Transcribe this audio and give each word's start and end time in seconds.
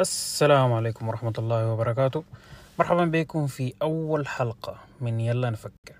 السلام 0.00 0.72
عليكم 0.72 1.08
ورحمة 1.08 1.32
الله 1.38 1.72
وبركاته. 1.72 2.24
مرحبا 2.78 3.04
بكم 3.04 3.46
في 3.46 3.74
أول 3.82 4.28
حلقة 4.28 4.76
من 5.00 5.20
يلا 5.20 5.50
نفكر. 5.50 5.94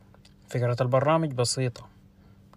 فكرة 0.49 0.77
البرنامج 0.81 1.33
بسيطة. 1.33 1.89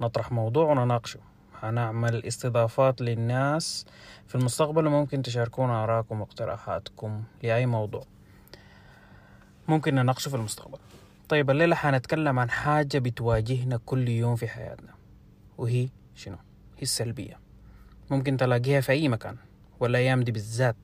نطرح 0.02 0.32
موضوع 0.32 0.66
ونناقشه. 0.66 1.20
هنعمل 1.62 2.26
استضافات 2.26 3.02
للناس 3.02 3.86
في 4.28 4.36
المستقبل 4.36 4.88
وممكن 4.88 5.22
تشاركونا 5.22 5.84
آراءكم 5.84 6.22
واقتراحاتكم 6.22 7.24
لأي 7.44 7.66
موضوع. 7.66 8.04
ممكن 9.68 9.96
نناقشه 9.96 10.30
في 10.30 10.36
المستقبل. 10.36 10.78
طيب 11.30 11.50
الليلة 11.50 11.76
حنتكلم 11.76 12.40
عن 12.40 12.50
حاجة 12.50 12.98
بتواجهنا 13.00 13.80
كل 13.86 14.10
يوم 14.10 14.36
في 14.36 14.48
حياتنا. 14.48 14.94
وهي 15.58 15.90
شنو؟ 16.16 16.38
هي 16.78 16.82
السلبية. 16.82 17.40
ممكن 18.12 18.38
تلاقيها 18.38 18.82
في 18.82 18.92
أي 18.92 19.10
مكان. 19.10 19.38
والأيام 19.80 20.24
دي 20.24 20.32
بالذات. 20.32 20.76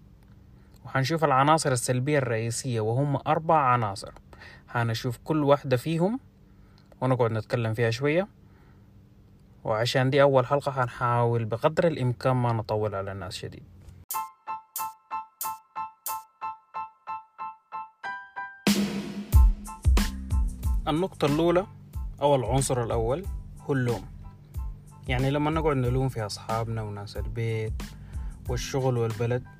وحنشوف 0.90 1.24
العناصر 1.24 1.72
السلبية 1.72 2.18
الرئيسية 2.18 2.82
وهم 2.82 3.20
أربع 3.28 3.56
عناصر. 3.56 4.12
حنشوف 4.68 5.20
كل 5.24 5.44
واحدة 5.44 5.78
فيهم 5.78 6.20
ونقعد 7.02 7.32
نتكلم 7.32 7.74
فيها 7.74 7.90
شوية. 7.90 8.28
وعشان 9.64 10.10
دي 10.10 10.22
أول 10.22 10.46
حلقة 10.46 10.72
حنحاول 10.72 11.46
بقدر 11.46 11.88
الإمكان 11.88 12.36
ما 12.36 12.54
نطول 12.54 12.96
على 12.96 13.12
الناس 13.12 13.36
شديد. 13.36 13.64
النقطة 20.88 21.26
الأولى 21.26 21.66
أو 22.22 22.36
العنصر 22.36 22.84
الأول 22.84 23.26
هو 23.62 23.74
اللوم. 23.74 24.06
يعني 25.08 25.32
لما 25.32 25.52
نقعد 25.52 25.76
نلوم 25.76 26.10
في 26.10 26.26
أصحابنا 26.26 26.82
وناس 26.82 27.18
البيت 27.18 27.84
والشغل 28.50 28.98
والبلد 28.98 29.59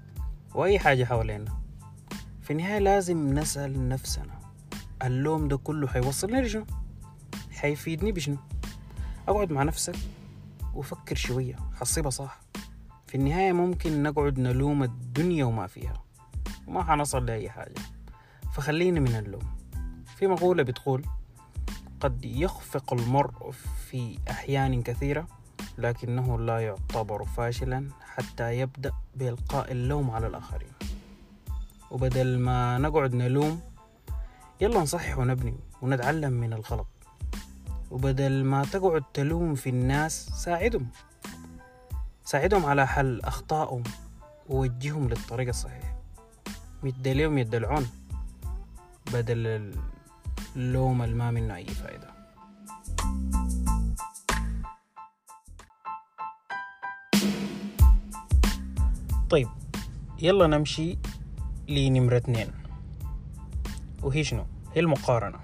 وأي 0.56 0.80
حاجة 0.80 1.04
حوالينا 1.06 1.60
في 2.42 2.52
النهاية 2.54 2.80
لازم 2.80 3.34
نسأل 3.40 3.88
نفسنا 3.90 4.40
اللوم 5.04 5.48
ده 5.48 5.58
كله 5.58 5.88
حيوصلني 5.88 6.42
لشنو؟ 6.42 6.66
حيفيدني 7.52 8.12
بشنو؟ 8.12 8.38
أقعد 9.28 9.52
مع 9.52 9.64
نفسك 9.64 9.96
وفكر 10.74 11.16
شوية 11.16 11.56
حصيبها 11.74 12.10
صح 12.10 12.40
في 13.08 13.16
النهاية 13.16 13.52
ممكن 13.52 14.04
نقعد 14.04 14.40
نلوم 14.40 14.84
الدنيا 14.84 15.46
وما 15.46 15.68
فيها 15.68 16.04
وما 16.68 16.84
حنصل 16.84 17.26
لأي 17.26 17.50
حاجة 17.50 17.76
فخلينا 18.54 19.00
من 19.00 19.16
اللوم 19.16 19.58
في 20.18 20.28
مقولة 20.28 20.64
بتقول 20.64 21.06
قد 22.00 22.26
يخفق 22.26 22.94
المرء 22.94 23.52
في 23.90 24.20
أحيان 24.30 24.82
كثيرة 24.82 25.28
لكنه 25.80 26.40
لا 26.40 26.60
يعتبر 26.60 27.26
فاشلا 27.26 27.90
حتى 28.02 28.60
يبدأ 28.60 28.94
بإلقاء 29.16 29.72
اللوم 29.72 30.12
على 30.12 30.28
الآخرين. 30.28 30.72
وبدل 31.92 32.40
ما 32.40 32.78
نقعد 32.78 33.14
نلوم 33.14 33.62
يلا 34.62 34.80
نصحح 34.80 35.18
ونبني 35.18 35.56
ونتعلم 35.82 36.34
من 36.34 36.54
الغلط. 36.54 36.88
وبدل 37.92 38.44
ما 38.44 38.66
تقعد 38.66 39.04
تلوم 39.14 39.56
في 39.56 39.70
الناس 39.70 40.30
ساعدهم. 40.30 40.88
ساعدهم 42.26 42.66
على 42.66 42.88
حل 42.88 43.22
أخطائهم 43.22 43.84
ووجههم 44.50 45.10
للطريق 45.10 45.48
الصحيح. 45.48 45.96
مد 46.84 47.08
ليهم 47.08 47.38
يد 47.38 47.56
العون 47.56 47.90
بدل 49.14 49.74
اللوم 50.56 51.02
اللي 51.02 51.16
ما 51.16 51.32
منه 51.32 51.56
أي 51.56 51.66
فائدة 51.66 52.19
طيب 59.30 59.48
يلا 60.22 60.48
نمشي 60.48 60.98
لنمرة 61.68 62.18
اتنين. 62.18 62.48
وهي 64.04 64.24
شنو؟ 64.24 64.46
هي 64.74 64.82
المقارنة. 64.82 65.38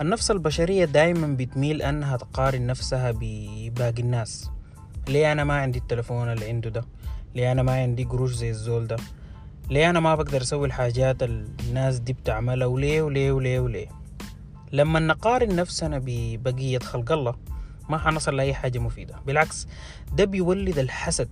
النفس 0.00 0.30
البشرية 0.30 0.84
دايما 0.84 1.26
بتميل 1.26 1.82
أنها 1.82 2.16
تقارن 2.16 2.66
نفسها 2.66 3.12
بباقي 3.20 4.02
الناس. 4.02 4.50
ليه 5.08 5.32
أنا 5.32 5.44
ما 5.44 5.54
عندي 5.54 5.78
التلفون 5.78 6.32
اللي 6.32 6.48
عنده 6.48 6.70
ده؟ 6.70 6.84
ليه 7.34 7.52
أنا 7.52 7.62
ما 7.62 7.72
عندي 7.72 8.04
قروش 8.04 8.32
زي 8.34 8.50
الزول 8.50 8.86
ده؟ 8.86 8.96
ليه 9.70 9.90
أنا 9.90 10.00
ما 10.00 10.14
بقدر 10.14 10.42
أسوي 10.42 10.66
الحاجات 10.66 11.22
الناس 11.22 11.98
دي 11.98 12.12
بتعملها؟ 12.12 12.66
وليه 12.66 13.02
وليه 13.02 13.32
وليه 13.32 13.60
وليه؟ 13.60 13.88
لما 14.72 15.00
نقارن 15.00 15.56
نفسنا 15.56 16.02
ببقية 16.04 16.78
خلق 16.78 17.12
الله 17.12 17.34
ما 17.88 17.98
حنصل 17.98 18.36
لأي 18.36 18.54
حاجة 18.54 18.78
مفيدة. 18.78 19.14
بالعكس 19.26 19.68
ده 20.12 20.24
بيولد 20.24 20.78
الحسد 20.78 21.28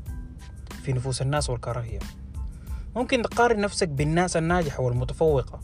في 0.86 0.92
نفوس 0.92 1.22
الناس 1.22 1.50
والكراهية. 1.50 1.98
ممكن 2.96 3.22
تقارن 3.22 3.60
نفسك 3.60 3.88
بالناس 3.88 4.36
الناجحة 4.36 4.82
والمتفوقة 4.82 5.60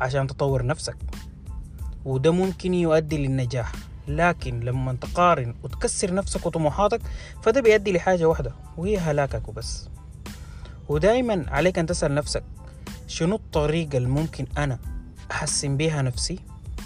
عشان 0.00 0.26
تطور 0.26 0.66
نفسك. 0.66 0.96
وده 2.04 2.30
ممكن 2.30 2.74
يؤدي 2.74 3.18
للنجاح 3.18 3.72
لكن 4.08 4.60
لما 4.60 4.92
تقارن 4.92 5.54
وتكسر 5.62 6.14
نفسك 6.14 6.46
وطموحاتك 6.46 7.00
فده 7.42 7.60
بيؤدي 7.60 7.92
لحاجة 7.92 8.24
واحدة 8.24 8.52
وهي 8.76 8.98
هلاكك 8.98 9.48
وبس. 9.48 9.88
ودايما 10.88 11.44
عليك 11.48 11.78
أن 11.78 11.86
تسأل 11.86 12.14
نفسك 12.14 12.44
شنو 13.06 13.36
الطريقة 13.36 13.96
اللي 13.96 14.08
ممكن 14.08 14.46
أنا 14.58 14.78
أحسن 15.30 15.76
بيها 15.76 16.02
نفسي؟ 16.02 16.38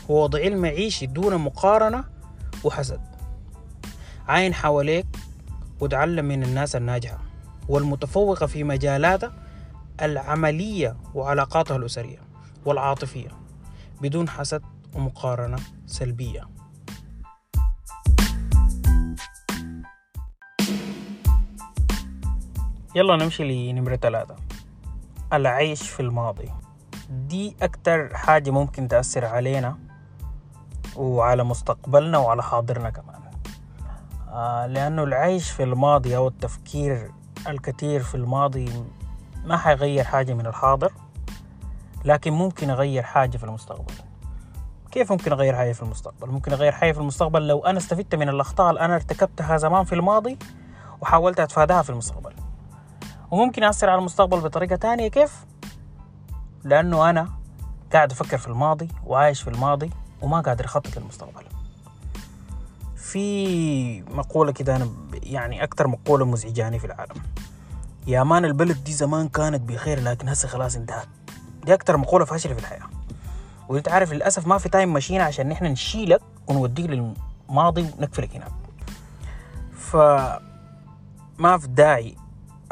ووضعي 0.08 0.48
المعيشي 0.48 1.06
دون 1.06 1.36
مقارنة 1.36 2.04
وحسد. 2.64 3.00
عاين 4.28 4.54
حواليك 4.54 5.06
وتعلم 5.80 6.24
من 6.24 6.42
الناس 6.42 6.76
الناجحة. 6.76 7.29
والمتفوقة 7.70 8.46
في 8.46 8.64
مجالاتها 8.64 9.32
العملية 10.02 10.96
وعلاقاتها 11.14 11.76
الأسرية 11.76 12.18
والعاطفية 12.64 13.28
بدون 14.00 14.28
حسد 14.28 14.62
ومقارنة 14.94 15.58
سلبية. 15.86 16.48
يلا 22.94 23.16
نمشي 23.16 23.72
لنمرة 23.72 23.96
ثلاثة. 23.96 24.36
العيش 25.32 25.90
في 25.90 26.00
الماضي. 26.00 26.48
دي 27.10 27.56
أكتر 27.62 28.16
حاجة 28.16 28.50
ممكن 28.50 28.88
تأثر 28.88 29.24
علينا 29.24 29.78
وعلى 30.96 31.44
مستقبلنا 31.44 32.18
وعلى 32.18 32.42
حاضرنا 32.42 32.90
كمان. 32.90 33.20
آه 34.28 34.66
لأنه 34.66 35.02
العيش 35.02 35.50
في 35.50 35.62
الماضي 35.62 36.16
أو 36.16 36.28
التفكير 36.28 37.19
الكثير 37.48 38.02
في 38.02 38.14
الماضي 38.14 38.84
ما 39.44 39.56
حيغير 39.56 40.04
حاجة 40.04 40.34
من 40.34 40.46
الحاضر 40.46 40.92
لكن 42.04 42.32
ممكن 42.32 42.68
يغير 42.68 43.02
حاجة 43.02 43.36
في 43.36 43.44
المستقبل 43.44 43.94
كيف 44.90 45.12
ممكن 45.12 45.32
أغير 45.32 45.56
حاجة 45.56 45.72
في 45.72 45.82
المستقبل؟ 45.82 46.28
ممكن 46.28 46.52
أغير 46.52 46.72
حاجة 46.72 46.92
في 46.92 46.98
المستقبل 46.98 47.48
لو 47.48 47.58
أنا 47.58 47.78
استفدت 47.78 48.14
من 48.14 48.28
الأخطاء 48.28 48.70
اللي 48.70 48.80
أنا 48.80 48.94
ارتكبتها 48.94 49.56
زمان 49.56 49.84
في 49.84 49.94
الماضي 49.94 50.38
وحاولت 51.00 51.40
أتفاداها 51.40 51.82
في 51.82 51.90
المستقبل 51.90 52.32
وممكن 53.30 53.64
أثر 53.64 53.90
على 53.90 53.98
المستقبل 53.98 54.40
بطريقة 54.40 54.76
تانية 54.76 55.08
كيف؟ 55.08 55.44
لأنه 56.64 57.10
أنا 57.10 57.28
قاعد 57.92 58.10
أفكر 58.10 58.38
في 58.38 58.48
الماضي 58.48 58.88
وعايش 59.06 59.42
في 59.42 59.50
الماضي 59.50 59.90
وما 60.22 60.40
قادر 60.40 60.64
أخطط 60.64 60.96
للمستقبل 60.96 61.44
في 63.10 64.02
مقولة 64.02 64.52
كده 64.52 64.76
أنا 64.76 64.88
يعني 65.22 65.64
أكتر 65.64 65.88
مقولة 65.88 66.24
مزعجاني 66.24 66.78
في 66.78 66.84
العالم. 66.84 67.14
يا 68.06 68.22
man 68.22 68.44
البلد 68.44 68.84
دي 68.84 68.92
زمان 68.92 69.28
كانت 69.28 69.60
بخير 69.60 70.00
لكن 70.00 70.28
هسه 70.28 70.48
خلاص 70.48 70.76
انتهت. 70.76 71.08
دي 71.64 71.74
أكتر 71.74 71.96
مقولة 71.96 72.24
فاشلة 72.24 72.54
في 72.54 72.60
الحياة. 72.60 72.86
وأنت 73.68 73.88
عارف 73.88 74.12
للأسف 74.12 74.46
ما 74.46 74.58
في 74.58 74.68
time 74.68 74.92
machine 74.92 75.20
عشان 75.20 75.48
نحن 75.48 75.64
نشيلك 75.64 76.20
ونوديك 76.48 76.86
للماضي 76.90 77.82
ونقفلك 77.98 78.36
هناك 78.36 78.52
ف 79.72 79.96
ما 81.38 81.58
في 81.58 81.68
داعي 81.68 82.16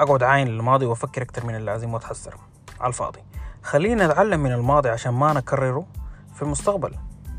أقعد 0.00 0.22
عاين 0.22 0.48
للماضي 0.48 0.86
وأفكر 0.86 1.22
أكتر 1.22 1.46
من 1.46 1.54
اللازم 1.54 1.94
وأتحسر 1.94 2.34
على 2.80 2.88
الفاضي. 2.88 3.20
خلينا 3.62 4.06
نتعلم 4.06 4.40
من 4.40 4.52
الماضي 4.52 4.88
عشان 4.88 5.12
ما 5.12 5.32
نكرره 5.32 5.86
في 6.34 6.42
المستقبل. 6.42 6.94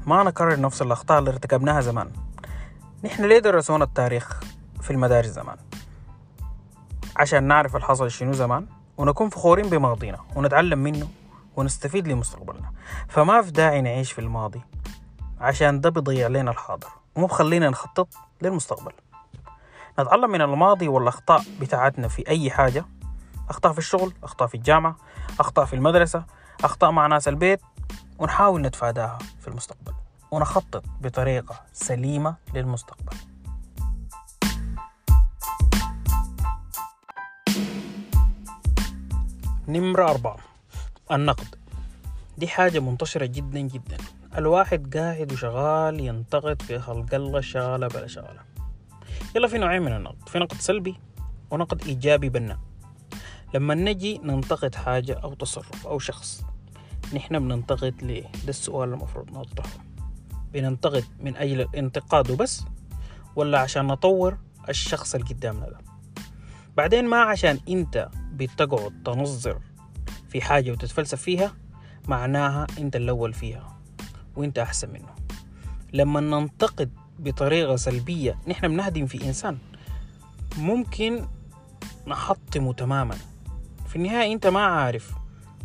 ما 0.05 0.23
نكرر 0.23 0.59
نفس 0.59 0.81
الأخطاء 0.81 1.19
اللي 1.19 1.29
ارتكبناها 1.29 1.81
زمان. 1.81 2.11
نحن 3.03 3.25
ليه 3.25 3.39
درسونا 3.39 3.83
التاريخ 3.83 4.39
في 4.81 4.91
المدارس 4.91 5.27
زمان؟ 5.27 5.57
عشان 7.17 7.43
نعرف 7.43 7.75
الحصل 7.75 8.11
شنو 8.11 8.33
زمان 8.33 8.67
ونكون 8.97 9.29
فخورين 9.29 9.69
بماضينا 9.69 10.19
ونتعلم 10.35 10.79
منه 10.79 11.07
ونستفيد 11.55 12.07
لمستقبلنا. 12.07 12.71
فما 13.07 13.41
في 13.41 13.51
داعي 13.51 13.81
نعيش 13.81 14.11
في 14.11 14.19
الماضي 14.19 14.61
عشان 15.39 15.81
ده 15.81 15.89
بيضيع 15.89 16.27
لنا 16.27 16.51
الحاضر 16.51 16.87
ومو 17.15 17.27
بخلينا 17.27 17.69
نخطط 17.69 18.13
للمستقبل. 18.41 18.91
نتعلم 19.99 20.29
من 20.29 20.41
الماضي 20.41 20.87
والأخطاء 20.87 21.43
بتاعتنا 21.61 22.07
في 22.07 22.27
أي 22.27 22.51
حاجة 22.51 22.85
أخطاء 23.49 23.73
في 23.73 23.79
الشغل 23.79 24.13
أخطاء 24.23 24.47
في 24.47 24.55
الجامعة 24.55 24.95
أخطاء 25.39 25.65
في 25.65 25.73
المدرسة 25.73 26.23
أخطاء 26.63 26.91
مع 26.91 27.07
ناس 27.07 27.27
البيت 27.27 27.61
ونحاول 28.19 28.61
نتفاداها 28.61 29.17
في 29.41 29.47
المستقبل. 29.47 29.98
ونخطط 30.31 30.83
بطريقة 31.01 31.61
سليمة 31.73 32.35
للمستقبل. 32.53 33.17
نمرة 39.67 40.09
أربعة 40.09 40.37
النقد. 41.11 41.55
دي 42.37 42.47
حاجة 42.47 42.79
منتشرة 42.79 43.25
جدا 43.25 43.59
جدا. 43.59 43.97
الواحد 44.37 44.97
قاعد 44.97 45.33
وشغال 45.33 45.99
ينتقد 45.99 46.61
في 46.61 46.79
خلق 46.79 47.13
الله 47.13 47.41
شغالة 47.41 47.87
بلا 47.87 48.07
شغالة 48.07 48.41
يلا 49.35 49.47
في 49.47 49.57
نوعين 49.57 49.81
من 49.81 49.95
النقد 49.95 50.29
في 50.29 50.39
نقد 50.39 50.57
سلبي 50.57 50.95
ونقد 51.51 51.83
إيجابي 51.87 52.29
بناء 52.29 52.59
لما 53.53 53.75
نجي 53.75 54.17
ننتقد 54.23 54.75
حاجة 54.75 55.13
أو 55.13 55.33
تصرف 55.33 55.87
أو 55.87 55.99
شخص 55.99 56.43
نحن 57.13 57.39
بننتقد 57.39 58.03
ليه؟ 58.03 58.23
ده 58.23 58.49
السؤال 58.49 58.93
المفروض 58.93 59.31
نطرحه 59.31 59.88
بننتقد 60.53 61.03
من 61.19 61.35
أجل 61.37 61.61
الانتقاد 61.61 62.31
وبس 62.31 62.63
ولا 63.35 63.59
عشان 63.59 63.87
نطور 63.87 64.37
الشخص 64.69 65.15
اللي 65.15 65.27
قدامنا 65.27 65.69
ده. 65.69 65.77
بعدين 66.77 67.05
ما 67.05 67.21
عشان 67.21 67.59
أنت 67.69 68.09
بتقعد 68.33 69.03
تنظر 69.05 69.59
في 70.29 70.41
حاجة 70.41 70.71
وتتفلسف 70.71 71.21
فيها 71.21 71.53
معناها 72.07 72.67
أنت 72.79 72.95
الأول 72.95 73.33
فيها 73.33 73.79
وأنت 74.35 74.59
أحسن 74.59 74.89
منه. 74.89 75.15
لما 75.93 76.19
ننتقد 76.19 76.91
بطريقة 77.19 77.75
سلبية 77.75 78.39
نحن 78.47 78.67
بنهدم 78.67 79.05
في 79.05 79.27
إنسان. 79.27 79.57
ممكن 80.57 81.25
نحطمه 82.07 82.73
تماما. 82.73 83.15
في 83.87 83.95
النهاية 83.95 84.33
أنت 84.33 84.47
ما 84.47 84.65
عارف 84.65 85.13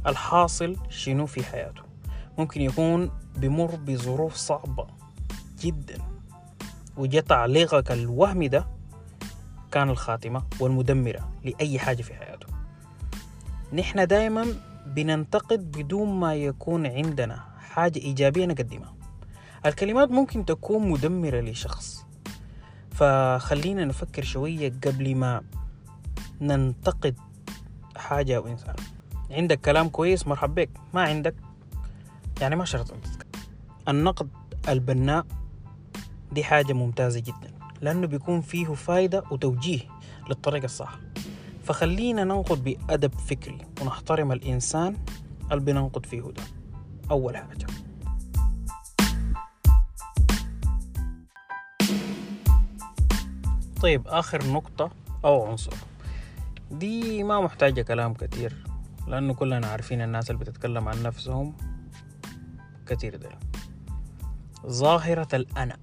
الحاصل 0.06 0.76
شنو 0.88 1.26
في 1.26 1.44
حياته. 1.44 1.82
ممكن 2.38 2.60
يكون 2.60 3.10
بمر 3.36 3.76
بظروف 3.76 4.34
صعبة 4.34 4.86
جدا 5.60 5.98
وجاء 6.96 7.22
تعليقك 7.22 7.92
الوهمي 7.92 8.48
ده 8.48 8.66
كان 9.72 9.90
الخاتمة 9.90 10.42
والمدمرة 10.60 11.30
لأي 11.44 11.78
حاجة 11.78 12.02
في 12.02 12.14
حياته. 12.14 12.46
نحن 13.72 14.06
دائما 14.06 14.46
بننتقد 14.86 15.70
بدون 15.70 16.20
ما 16.20 16.34
يكون 16.34 16.86
عندنا 16.86 17.44
حاجة 17.58 17.98
إيجابية 17.98 18.46
نقدمها. 18.46 18.94
الكلمات 19.66 20.10
ممكن 20.10 20.44
تكون 20.44 20.90
مدمرة 20.90 21.40
لشخص. 21.40 22.06
فخلينا 22.90 23.84
نفكر 23.84 24.22
شوية 24.24 24.72
قبل 24.86 25.14
ما 25.14 25.42
ننتقد 26.40 27.16
حاجة 27.96 28.36
أو 28.36 28.46
إنسان. 28.46 28.74
عندك 29.30 29.60
كلام 29.60 29.88
كويس 29.88 30.26
مرحب 30.26 30.54
بك. 30.54 30.70
ما 30.94 31.02
عندك؟ 31.02 31.34
يعني 32.40 32.56
ما 32.56 32.64
شرط 32.64 32.94
النقد 33.88 34.28
البناء 34.68 35.26
دي 36.32 36.44
حاجة 36.44 36.72
ممتازة 36.72 37.20
جدا 37.20 37.54
لأنه 37.80 38.06
بيكون 38.06 38.40
فيه 38.40 38.66
فايدة 38.66 39.24
وتوجيه 39.30 39.80
للطريقة 40.28 40.64
الصح. 40.64 40.98
فخلينا 41.64 42.24
ننقد 42.24 42.64
بأدب 42.64 43.14
فكري 43.14 43.58
ونحترم 43.82 44.32
الإنسان 44.32 44.96
اللي 45.52 45.64
بننقد 45.64 46.06
فيه 46.06 46.20
ده. 46.20 46.42
أول 47.10 47.36
حاجة. 47.36 47.66
طيب 53.82 54.08
آخر 54.08 54.46
نقطة 54.52 54.90
أو 55.24 55.46
عنصر. 55.46 55.72
دي 56.70 57.22
ما 57.22 57.40
محتاجة 57.40 57.82
كلام 57.82 58.14
كتير 58.14 58.64
لأنه 59.06 59.34
كلنا 59.34 59.66
عارفين 59.66 60.00
الناس 60.02 60.30
اللي 60.30 60.40
بتتكلم 60.44 60.88
عن 60.88 61.02
نفسهم 61.02 61.56
كتير 62.86 63.16
ده 63.16 63.28
ظاهرة 64.66 65.28
الأنا. 65.36 65.76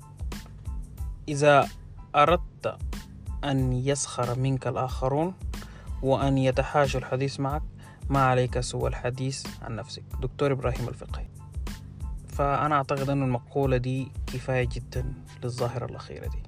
إذا 1.27 1.67
أردت 2.15 2.77
أن 3.43 3.73
يسخر 3.73 4.39
منك 4.39 4.67
الآخرون 4.67 5.33
وأن 6.01 6.37
يتحاشوا 6.37 6.99
الحديث 6.99 7.39
معك 7.39 7.63
ما 8.09 8.25
عليك 8.25 8.59
سوى 8.59 8.89
الحديث 8.89 9.45
عن 9.61 9.75
نفسك. 9.75 10.03
دكتور 10.21 10.51
إبراهيم 10.51 10.87
الفقهي. 10.87 11.27
فأنا 12.27 12.75
أعتقد 12.75 13.09
أن 13.09 13.23
المقولة 13.23 13.77
دي 13.77 14.11
كفاية 14.27 14.69
جدا 14.71 15.13
للظاهرة 15.43 15.85
الأخيرة 15.85 16.27
دي. 16.27 16.43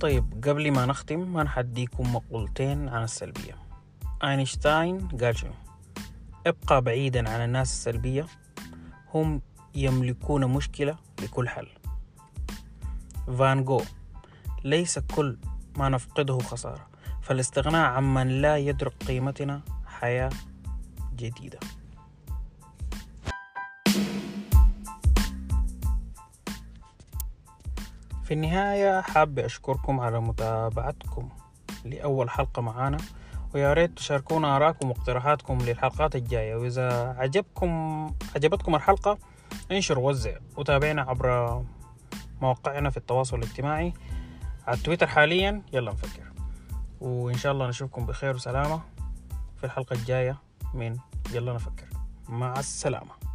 طيب 0.00 0.44
قبل 0.48 0.72
ما 0.72 0.86
نختم 0.86 1.32
ما 1.32 1.42
نحديكم 1.42 2.14
مقولتين 2.14 2.88
عن 2.88 3.02
السلبية. 3.02 3.54
أينشتاين 4.24 5.08
قال 5.08 5.38
شنو؟ 5.38 5.65
ابقى 6.46 6.82
بعيدا 6.82 7.30
عن 7.30 7.40
الناس 7.40 7.72
السلبية 7.72 8.26
هم 9.14 9.42
يملكون 9.74 10.46
مشكلة 10.46 10.96
لكل 11.22 11.48
حل. 11.48 11.68
فان 13.38 13.64
جو 13.64 13.82
ليس 14.64 14.98
كل 14.98 15.38
ما 15.76 15.88
نفقده 15.88 16.38
خسارة. 16.38 16.86
فالاستغناء 17.22 17.86
عمن 17.90 18.28
لا 18.28 18.56
يدرك 18.56 18.92
قيمتنا 19.08 19.60
حياة 19.86 20.30
جديدة. 21.16 21.58
في 28.24 28.34
النهاية 28.34 29.00
حاب 29.00 29.38
أشكركم 29.38 30.00
على 30.00 30.20
متابعتكم 30.20 31.28
لأول 31.84 32.30
حلقة 32.30 32.62
معانا. 32.62 32.98
ويا 33.56 33.72
ريت 33.72 33.90
تشاركونا 33.96 34.56
آراءكم 34.56 34.88
واقتراحاتكم 34.88 35.58
للحلقات 35.58 36.16
الجاية. 36.16 36.56
وإذا 36.56 37.14
عجبكم 37.18 37.70
عجبتكم 38.34 38.74
الحلقة 38.74 39.18
انشر 39.72 39.98
ووزع 39.98 40.36
وتابعنا 40.56 41.02
عبر 41.02 41.62
مواقعنا 42.40 42.90
في 42.90 42.96
التواصل 42.96 43.38
الاجتماعي. 43.38 43.92
على 44.66 44.76
التويتر 44.76 45.06
حاليا 45.06 45.62
يلا 45.72 45.92
نفكر. 45.92 46.32
وإن 47.00 47.36
شاء 47.36 47.52
الله 47.52 47.68
نشوفكم 47.68 48.06
بخير 48.06 48.34
وسلامة 48.34 48.80
في 49.56 49.64
الحلقة 49.64 49.94
الجاية 49.94 50.38
من 50.74 50.96
يلا 51.32 51.52
نفكر. 51.52 51.86
مع 52.28 52.58
السلامة. 52.58 53.25